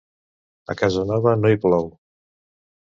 A 0.73 0.77
casa 0.81 1.03
nova 1.11 1.37
no 1.43 1.53
hi 1.55 1.61
plou. 1.67 1.95